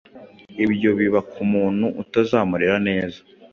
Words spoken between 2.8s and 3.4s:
neza